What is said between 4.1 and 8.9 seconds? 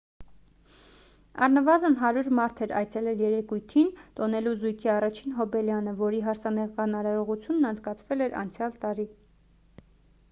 տոնելու զույգի առաջին հոբելյանը որի հարսանեկան արարողությունն անցկացվել էր անցյալ